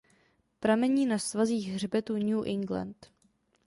Pramení 0.59 1.05
na 1.05 1.19
svazích 1.19 1.69
hřbetu 1.71 2.13
New 2.17 2.47
England. 2.47 3.07